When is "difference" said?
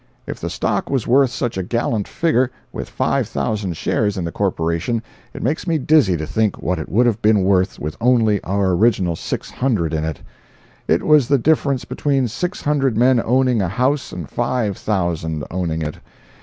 11.37-11.85